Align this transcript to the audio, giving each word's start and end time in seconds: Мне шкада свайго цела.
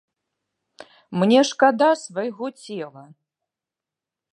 Мне 1.23 1.39
шкада 1.51 1.91
свайго 2.07 2.45
цела. 2.65 3.05